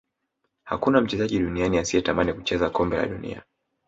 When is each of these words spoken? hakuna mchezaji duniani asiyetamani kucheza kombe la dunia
hakuna 0.63 1.01
mchezaji 1.01 1.39
duniani 1.39 1.77
asiyetamani 1.77 2.33
kucheza 2.33 2.69
kombe 2.69 2.97
la 2.97 3.05
dunia 3.07 3.43